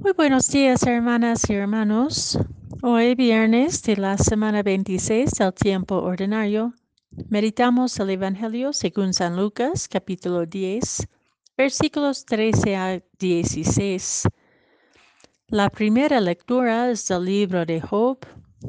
Muy 0.00 0.12
buenos 0.12 0.48
días, 0.48 0.84
hermanas 0.84 1.50
y 1.50 1.54
hermanos. 1.54 2.38
Hoy, 2.82 3.16
viernes 3.16 3.82
de 3.82 3.96
la 3.96 4.16
semana 4.16 4.62
26 4.62 5.32
del 5.32 5.52
tiempo 5.52 5.96
ordinario, 5.96 6.72
meditamos 7.28 7.98
el 7.98 8.10
Evangelio 8.10 8.72
según 8.72 9.12
San 9.12 9.36
Lucas, 9.36 9.88
capítulo 9.88 10.46
10, 10.46 11.08
versículos 11.56 12.24
13 12.24 12.76
a 12.76 13.02
16. 13.18 14.28
La 15.48 15.68
primera 15.68 16.20
lectura 16.20 16.92
es 16.92 17.08
del 17.08 17.24
libro 17.24 17.66
de 17.66 17.80
Job, 17.80 18.18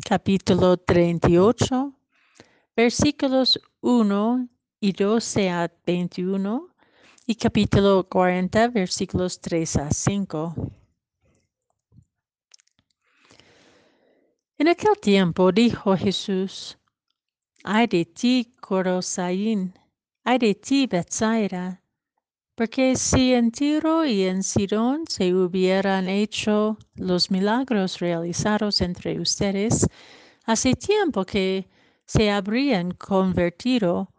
capítulo 0.04 0.78
38, 0.78 1.94
versículos 2.76 3.62
1 3.82 4.50
y 4.80 4.94
12 4.94 5.50
a 5.52 5.72
21 5.86 6.70
y 7.28 7.36
capítulo 7.36 8.10
40, 8.10 8.70
versículos 8.70 9.40
3 9.40 9.76
a 9.76 9.92
5. 9.92 10.79
En 14.60 14.68
aquel 14.68 15.00
tiempo 15.00 15.54
dijo 15.54 15.96
Jesús, 15.96 16.78
ay 17.64 17.88
de 17.88 18.04
ti, 18.04 18.52
Corosaín, 18.60 19.74
ay 20.26 20.38
de 20.38 20.54
ti, 20.54 20.86
Bethsaida, 20.86 21.82
porque 22.56 22.98
si 22.98 23.34
en 23.34 23.52
Tiro 23.52 24.04
y 24.04 24.24
en 24.24 24.44
Sidón 24.44 25.06
se 25.08 25.34
hubieran 25.34 26.10
hecho 26.10 26.78
los 26.96 27.32
milagros 27.32 28.00
realizados 28.00 28.82
entre 28.82 29.18
ustedes, 29.22 29.88
hace 30.44 30.74
tiempo 30.74 31.24
que 31.24 31.70
se 32.06 32.30
habrían 32.30 32.92
convertido, 32.92 34.10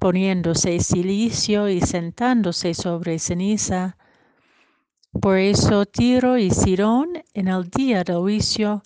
poniéndose 0.00 0.80
silicio 0.80 1.68
y 1.68 1.82
sentándose 1.82 2.72
sobre 2.72 3.18
ceniza. 3.18 3.98
Por 5.20 5.36
eso 5.36 5.84
Tiro 5.84 6.38
y 6.38 6.50
Sidón 6.50 7.22
en 7.34 7.48
el 7.48 7.68
día 7.68 8.02
del 8.02 8.20
juicio 8.20 8.82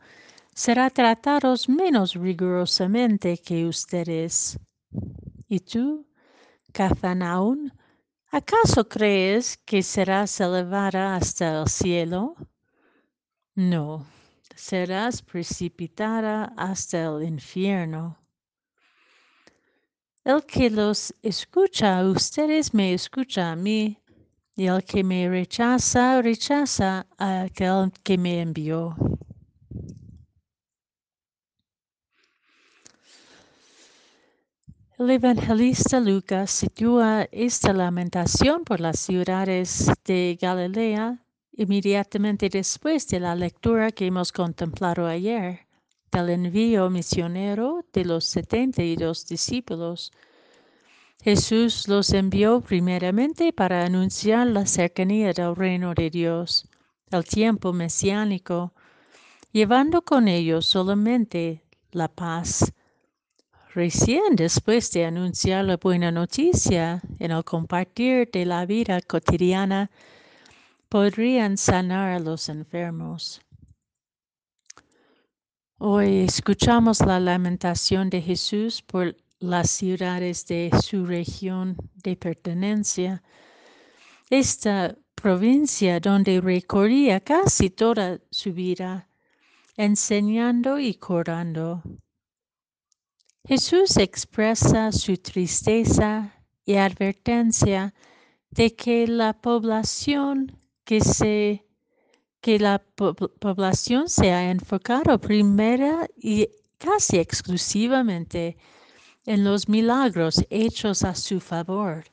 será 0.58 0.90
tratados 0.90 1.68
menos 1.68 2.14
rigurosamente 2.14 3.38
que 3.38 3.64
ustedes. 3.64 4.58
¿Y 5.46 5.60
tú, 5.60 6.04
Cafarnaún, 6.72 7.72
acaso 8.32 8.88
crees 8.88 9.56
que 9.58 9.84
serás 9.84 10.40
elevada 10.40 11.14
hasta 11.14 11.60
el 11.60 11.68
cielo? 11.68 12.34
No, 13.54 14.04
serás 14.56 15.22
precipitada 15.22 16.52
hasta 16.56 17.04
el 17.04 17.22
infierno. 17.22 18.18
El 20.24 20.44
que 20.44 20.70
los 20.70 21.14
escucha 21.22 22.00
a 22.00 22.04
ustedes 22.04 22.74
me 22.74 22.94
escucha 22.94 23.52
a 23.52 23.56
mí, 23.56 23.96
y 24.56 24.66
el 24.66 24.82
que 24.82 25.04
me 25.04 25.28
rechaza, 25.28 26.20
rechaza 26.20 27.06
a 27.16 27.42
aquel 27.42 27.92
que 28.02 28.18
me 28.18 28.40
envió. 28.40 28.96
El 34.98 35.10
evangelista 35.10 36.00
Lucas 36.00 36.50
sitúa 36.50 37.28
esta 37.30 37.72
lamentación 37.72 38.64
por 38.64 38.80
las 38.80 38.98
ciudades 38.98 39.88
de 40.04 40.36
Galilea 40.42 41.22
inmediatamente 41.52 42.48
después 42.48 43.06
de 43.06 43.20
la 43.20 43.36
lectura 43.36 43.92
que 43.92 44.06
hemos 44.06 44.32
contemplado 44.32 45.06
ayer 45.06 45.60
del 46.10 46.30
envío 46.30 46.90
misionero 46.90 47.84
de 47.92 48.06
los 48.06 48.24
setenta 48.24 48.82
y 48.82 48.96
dos 48.96 49.24
discípulos. 49.24 50.10
Jesús 51.22 51.86
los 51.86 52.12
envió 52.12 52.60
primeramente 52.60 53.52
para 53.52 53.84
anunciar 53.84 54.48
la 54.48 54.66
cercanía 54.66 55.32
del 55.32 55.54
reino 55.54 55.94
de 55.94 56.10
Dios, 56.10 56.66
el 57.12 57.24
tiempo 57.24 57.72
mesiánico, 57.72 58.72
llevando 59.52 60.02
con 60.02 60.26
ellos 60.26 60.66
solamente 60.66 61.62
la 61.92 62.08
paz 62.08 62.72
Recién 63.74 64.34
después 64.34 64.90
de 64.92 65.04
anunciar 65.04 65.62
la 65.66 65.76
buena 65.76 66.10
noticia 66.10 67.02
en 67.18 67.30
el 67.30 67.44
compartir 67.44 68.30
de 68.30 68.46
la 68.46 68.64
vida 68.64 68.98
cotidiana, 69.02 69.90
podrían 70.88 71.58
sanar 71.58 72.12
a 72.12 72.18
los 72.18 72.48
enfermos. 72.48 73.42
Hoy 75.76 76.20
escuchamos 76.20 77.00
la 77.00 77.20
lamentación 77.20 78.08
de 78.08 78.22
Jesús 78.22 78.80
por 78.80 79.14
las 79.38 79.70
ciudades 79.70 80.46
de 80.46 80.70
su 80.82 81.04
región 81.04 81.76
de 82.02 82.16
pertenencia. 82.16 83.22
Esta 84.30 84.96
provincia 85.14 86.00
donde 86.00 86.40
recorría 86.40 87.20
casi 87.20 87.68
toda 87.68 88.18
su 88.30 88.54
vida, 88.54 89.10
enseñando 89.76 90.78
y 90.78 90.94
curando 90.94 91.82
Jesús 93.48 93.96
expresa 93.96 94.92
su 94.92 95.16
tristeza 95.16 96.34
y 96.66 96.74
advertencia 96.74 97.94
de 98.50 98.76
que 98.76 99.06
la 99.06 99.32
población 99.32 100.60
que 100.84 101.00
se 101.00 101.64
que 102.42 102.58
la 102.58 102.78
población 103.40 104.10
se 104.10 104.32
ha 104.32 104.50
enfocado 104.50 105.18
primera 105.18 106.06
y 106.14 106.50
casi 106.76 107.16
exclusivamente 107.16 108.58
en 109.24 109.44
los 109.44 109.66
milagros 109.66 110.44
hechos 110.50 111.02
a 111.02 111.14
su 111.14 111.40
favor, 111.40 112.04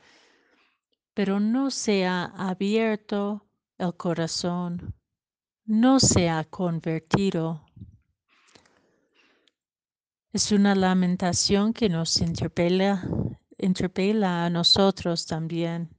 pero 1.13 1.41
no 1.41 1.69
se 1.69 2.06
ha 2.06 2.31
abierto 2.38 3.46
el 3.78 3.94
corazón, 3.97 4.96
no 5.66 6.00
se 6.00 6.29
ha 6.29 6.46
convertido 6.46 7.65
es 10.35 10.51
una 10.51 10.75
lamentación 10.75 11.72
que 11.72 11.88
nos 11.88 12.18
interpela, 12.19 13.07
interpela 13.57 14.44
a 14.44 14.50
nosotros 14.50 15.25
también. 15.25 15.90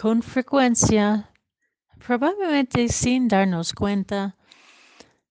Con 0.00 0.22
frecuencia, 0.22 1.30
probablemente 1.98 2.88
sin 2.88 3.28
darnos 3.28 3.74
cuenta, 3.74 4.38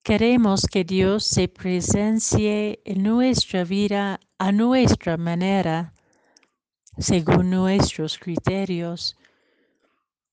queremos 0.04 0.68
que 0.68 0.84
Dios 0.84 1.24
se 1.26 1.48
presencie 1.48 2.80
en 2.86 3.02
nuestra 3.02 3.64
vida 3.64 4.20
a 4.38 4.52
nuestra 4.52 5.18
manera, 5.18 5.96
según 7.00 7.50
nuestros 7.50 8.20
criterios, 8.20 9.18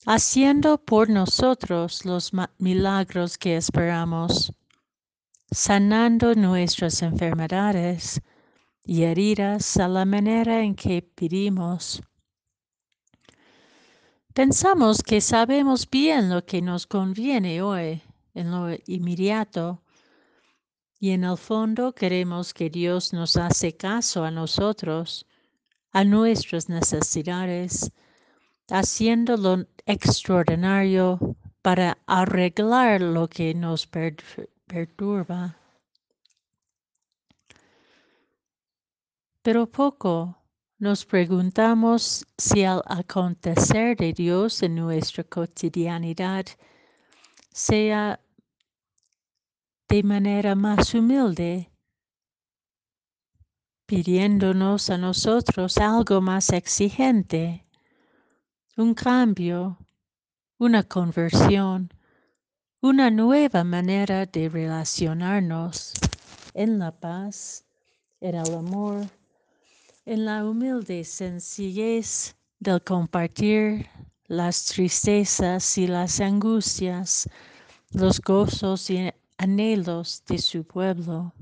haciendo 0.05 0.77
por 0.77 1.09
nosotros 1.09 2.05
los 2.05 2.33
milagros 2.59 3.39
que 3.39 3.56
esperamos 3.56 4.53
sanando 5.55 6.35
nuestras 6.35 7.01
enfermedades 7.03 8.21
y 8.83 9.05
heridas 9.05 9.77
a 9.77 9.87
la 9.87 10.05
manera 10.05 10.63
en 10.63 10.75
que 10.75 11.01
pedimos. 11.03 12.03
Pensamos 14.35 15.01
que 15.01 15.21
sabemos 15.21 15.89
bien 15.89 16.29
lo 16.29 16.45
que 16.45 16.61
nos 16.61 16.89
conviene 16.89 17.63
hoy, 17.63 18.03
en 18.35 18.51
lo 18.51 18.77
inmediato, 18.87 19.81
y 20.99 21.11
en 21.11 21.23
el 21.23 21.37
fondo 21.37 21.93
queremos 21.95 22.53
que 22.53 22.69
Dios 22.69 23.13
nos 23.13 23.37
hace 23.37 23.77
caso 23.77 24.25
a 24.25 24.33
nosotros, 24.33 25.25
a 25.93 26.03
nuestras 26.03 26.69
necesidades, 26.69 27.93
haciendo 28.69 29.37
lo 29.37 29.67
extraordinario 29.87 31.37
para 31.63 31.99
arreglar 32.07 33.01
lo 33.01 33.29
que 33.29 33.55
nos 33.55 33.87
perturba. 34.75 35.55
Pero 39.43 39.67
poco 39.71 40.37
nos 40.79 41.05
preguntamos 41.05 42.27
si 42.37 42.65
al 42.65 42.83
acontecer 42.87 43.97
de 43.97 44.12
Dios 44.12 44.62
en 44.62 44.75
nuestra 44.75 45.23
cotidianidad 45.23 46.47
sea 47.53 48.19
de 49.88 50.03
manera 50.03 50.56
más 50.56 50.93
humilde, 50.93 51.71
pidiéndonos 53.87 54.91
a 54.91 54.99
nosotros 54.99 55.79
algo 55.79 56.21
más 56.21 56.50
exigente, 56.50 57.65
un 58.76 58.94
cambio, 58.94 59.79
una 60.59 60.82
conversión, 60.82 61.91
una 62.85 63.11
nueva 63.11 63.65
manera 63.65 64.27
de 64.27 64.47
relacionarnos 64.51 65.95
en 66.53 66.79
la 66.79 66.93
paz, 66.93 67.65
en 68.21 68.35
el 68.35 68.55
amor, 68.55 69.07
en 70.05 70.27
la 70.27 70.45
humilde 70.45 71.03
sencillez 71.05 72.37
del 72.61 72.83
compartir 72.83 73.89
las 74.27 74.67
tristezas 74.67 75.79
y 75.79 75.87
las 75.87 76.21
angustias, 76.21 77.27
los 77.91 78.21
gozos 78.21 78.91
y 78.91 79.11
anhelos 79.39 80.23
de 80.29 80.37
su 80.37 80.63
pueblo. 80.65 81.33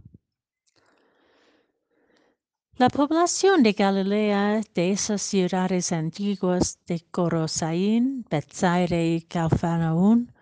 La 2.76 2.88
población 2.88 3.64
de 3.64 3.72
Galilea, 3.72 4.60
de 4.76 4.92
esas 4.92 5.22
ciudades 5.22 5.90
antiguas 5.90 6.78
de 6.86 7.00
Corosaín, 7.10 8.24
Bethsaida 8.30 9.02
y 9.02 9.22
Calfanaún, 9.22 10.32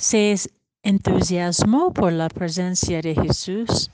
se 0.00 0.34
entusiasmó 0.82 1.92
por 1.92 2.10
la 2.12 2.30
presencia 2.30 3.02
de 3.02 3.14
Jesús, 3.14 3.90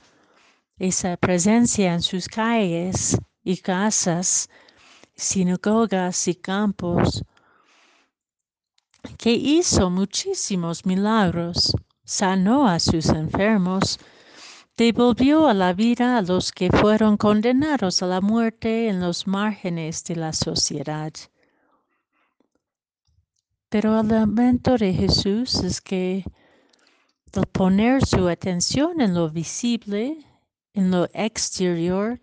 esa 0.79 1.17
presencia 1.17 1.93
en 1.93 2.01
sus 2.01 2.29
calles 2.29 3.17
y 3.43 3.57
casas, 3.57 4.49
sinagogas 5.15 6.29
y 6.29 6.35
campos, 6.35 7.25
que 9.17 9.31
hizo 9.33 9.89
muchísimos 9.89 10.85
milagros, 10.85 11.73
sanó 12.05 12.69
a 12.69 12.79
sus 12.79 13.09
enfermos, 13.09 13.99
devolvió 14.77 15.47
a 15.47 15.53
la 15.53 15.73
vida 15.73 16.17
a 16.17 16.21
los 16.21 16.53
que 16.53 16.69
fueron 16.69 17.17
condenados 17.17 18.01
a 18.01 18.05
la 18.05 18.21
muerte 18.21 18.87
en 18.87 19.01
los 19.01 19.27
márgenes 19.27 20.05
de 20.05 20.15
la 20.15 20.31
sociedad. 20.31 21.11
Pero 23.69 23.99
el 23.99 24.07
lamento 24.07 24.77
de 24.77 24.93
Jesús 24.93 25.55
es 25.55 25.81
que 25.81 26.23
al 27.33 27.45
poner 27.47 28.05
su 28.05 28.27
atención 28.29 29.01
en 29.01 29.13
lo 29.13 29.29
visible, 29.29 30.25
en 30.73 30.89
lo 30.89 31.09
exterior, 31.13 32.19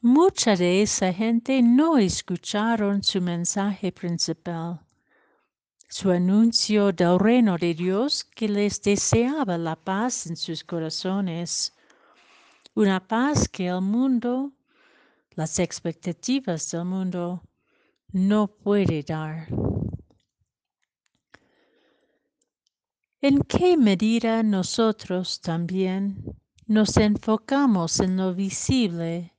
mucha 0.00 0.56
de 0.56 0.82
esa 0.82 1.12
gente 1.12 1.60
no 1.62 1.98
escucharon 1.98 3.02
su 3.02 3.20
mensaje 3.20 3.92
principal, 3.92 4.80
su 5.88 6.10
anuncio 6.10 6.92
del 6.92 7.18
reino 7.18 7.58
de 7.58 7.74
Dios 7.74 8.24
que 8.24 8.48
les 8.48 8.80
deseaba 8.80 9.58
la 9.58 9.76
paz 9.76 10.26
en 10.26 10.36
sus 10.36 10.64
corazones, 10.64 11.74
una 12.74 13.06
paz 13.06 13.48
que 13.48 13.68
el 13.68 13.82
mundo, 13.82 14.50
las 15.34 15.58
expectativas 15.58 16.70
del 16.70 16.86
mundo, 16.86 17.42
no 18.12 18.48
puede 18.48 19.02
dar. 19.02 19.61
¿En 23.24 23.38
qué 23.42 23.76
medida 23.76 24.42
nosotros 24.42 25.40
también 25.40 26.16
nos 26.66 26.96
enfocamos 26.96 28.00
en 28.00 28.16
lo 28.16 28.34
visible, 28.34 29.32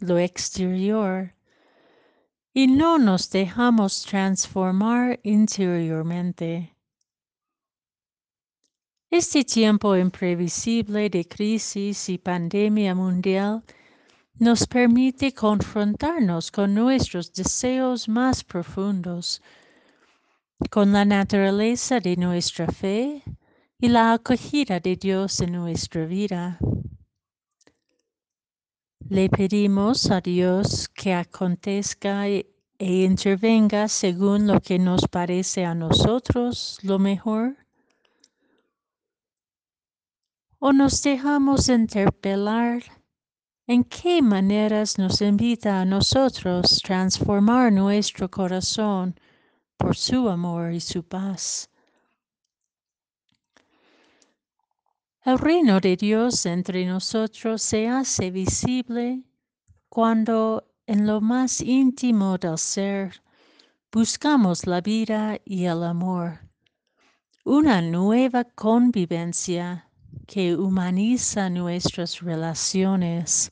lo 0.00 0.18
exterior, 0.18 1.34
y 2.52 2.66
no 2.66 2.98
nos 2.98 3.30
dejamos 3.30 4.02
transformar 4.02 5.18
interiormente? 5.22 6.76
Este 9.10 9.44
tiempo 9.44 9.96
imprevisible 9.96 11.08
de 11.08 11.26
crisis 11.26 12.10
y 12.10 12.18
pandemia 12.18 12.94
mundial 12.94 13.64
nos 14.34 14.66
permite 14.66 15.32
confrontarnos 15.32 16.50
con 16.50 16.74
nuestros 16.74 17.32
deseos 17.32 18.10
más 18.10 18.44
profundos 18.44 19.40
con 20.70 20.92
la 20.92 21.04
naturaleza 21.04 22.00
de 22.00 22.16
nuestra 22.16 22.66
fe 22.66 23.22
y 23.78 23.88
la 23.88 24.14
acogida 24.14 24.80
de 24.80 24.96
Dios 24.96 25.40
en 25.40 25.52
nuestra 25.52 26.06
vida. 26.06 26.58
Le 29.08 29.28
pedimos 29.28 30.10
a 30.10 30.20
Dios 30.20 30.88
que 30.88 31.12
acontezca 31.12 32.26
e 32.26 32.44
intervenga 32.78 33.86
según 33.88 34.46
lo 34.46 34.60
que 34.60 34.78
nos 34.78 35.06
parece 35.08 35.64
a 35.64 35.74
nosotros 35.74 36.78
lo 36.82 36.98
mejor. 36.98 37.56
¿O 40.58 40.72
nos 40.72 41.02
dejamos 41.02 41.68
interpelar 41.68 42.82
en 43.68 43.84
qué 43.84 44.22
maneras 44.22 44.98
nos 44.98 45.20
invita 45.20 45.80
a 45.80 45.84
nosotros 45.84 46.80
transformar 46.82 47.72
nuestro 47.72 48.30
corazón 48.30 49.14
por 49.76 49.96
su 49.96 50.28
amor 50.28 50.72
y 50.72 50.80
su 50.80 51.02
paz. 51.02 51.68
El 55.24 55.38
reino 55.38 55.80
de 55.80 55.96
Dios 55.96 56.46
entre 56.46 56.86
nosotros 56.86 57.60
se 57.60 57.88
hace 57.88 58.30
visible 58.30 59.24
cuando 59.88 60.72
en 60.86 61.04
lo 61.06 61.20
más 61.20 61.60
íntimo 61.60 62.38
del 62.38 62.58
ser 62.58 63.22
buscamos 63.90 64.66
la 64.66 64.80
vida 64.80 65.38
y 65.44 65.64
el 65.64 65.82
amor, 65.82 66.38
una 67.44 67.82
nueva 67.82 68.44
convivencia 68.44 69.90
que 70.28 70.54
humaniza 70.54 71.50
nuestras 71.50 72.20
relaciones. 72.20 73.50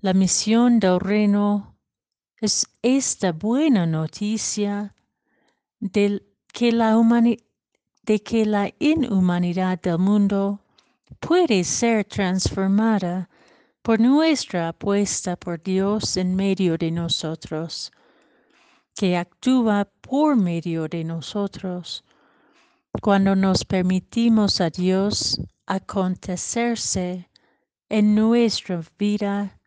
La 0.00 0.12
misión 0.12 0.78
del 0.78 1.00
reino 1.00 1.77
es 2.40 2.66
esta 2.82 3.32
buena 3.32 3.86
noticia 3.86 4.94
de 5.80 6.22
que 6.52 6.72
la, 6.72 6.96
de 8.02 8.22
que 8.22 8.46
la 8.46 8.72
inhumanidad 8.78 9.80
del 9.80 9.98
mundo 9.98 10.60
puede 11.20 11.64
ser 11.64 12.04
transformada 12.04 13.28
por 13.82 13.98
nuestra 13.98 14.68
apuesta 14.68 15.36
por 15.36 15.62
Dios 15.62 16.16
en 16.16 16.36
medio 16.36 16.76
de 16.76 16.90
nosotros, 16.90 17.90
que 18.94 19.16
actúa 19.16 19.88
por 20.00 20.36
medio 20.36 20.88
de 20.88 21.04
nosotros. 21.04 22.04
Cuando 23.00 23.34
nos 23.34 23.64
permitimos 23.64 24.60
a 24.60 24.70
Dios 24.70 25.40
acontecerse 25.66 27.28
en 27.88 28.14
nuestra 28.14 28.82
vida 28.98 29.57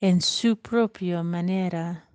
en 0.00 0.20
su 0.20 0.56
propia 0.56 1.22
manera. 1.22 2.07